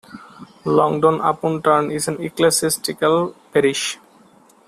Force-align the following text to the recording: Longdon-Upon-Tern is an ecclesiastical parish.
Longdon-Upon-Tern 0.65 1.91
is 1.91 2.07
an 2.07 2.19
ecclesiastical 2.23 3.35
parish. 3.53 3.99